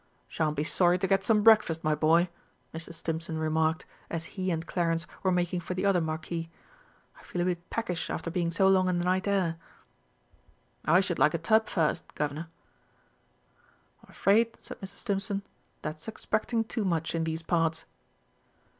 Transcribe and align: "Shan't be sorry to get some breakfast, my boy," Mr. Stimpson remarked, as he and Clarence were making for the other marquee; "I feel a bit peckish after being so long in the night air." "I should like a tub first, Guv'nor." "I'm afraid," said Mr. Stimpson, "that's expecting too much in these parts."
"Shan't 0.27 0.55
be 0.57 0.63
sorry 0.63 0.97
to 0.97 1.05
get 1.05 1.23
some 1.23 1.43
breakfast, 1.43 1.83
my 1.83 1.93
boy," 1.93 2.27
Mr. 2.73 2.91
Stimpson 2.91 3.37
remarked, 3.37 3.85
as 4.09 4.23
he 4.33 4.49
and 4.49 4.65
Clarence 4.65 5.05
were 5.21 5.31
making 5.31 5.59
for 5.59 5.75
the 5.75 5.85
other 5.85 6.01
marquee; 6.01 6.49
"I 7.19 7.21
feel 7.21 7.43
a 7.43 7.45
bit 7.45 7.69
peckish 7.69 8.09
after 8.09 8.31
being 8.31 8.49
so 8.49 8.67
long 8.67 8.89
in 8.89 8.97
the 8.97 9.03
night 9.05 9.27
air." 9.27 9.57
"I 10.85 11.01
should 11.01 11.19
like 11.19 11.35
a 11.35 11.37
tub 11.37 11.67
first, 11.69 12.15
Guv'nor." 12.15 12.47
"I'm 14.03 14.09
afraid," 14.09 14.57
said 14.59 14.81
Mr. 14.81 14.95
Stimpson, 14.95 15.43
"that's 15.83 16.07
expecting 16.07 16.63
too 16.63 16.83
much 16.83 17.13
in 17.13 17.23
these 17.23 17.43
parts." 17.43 17.85